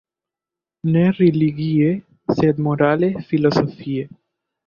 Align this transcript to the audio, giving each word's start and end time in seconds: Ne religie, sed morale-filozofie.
Ne 0.93 1.03
religie, 1.17 1.91
sed 2.39 2.63
morale-filozofie. 2.69 4.09